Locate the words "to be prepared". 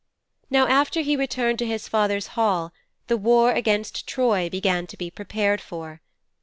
4.87-5.61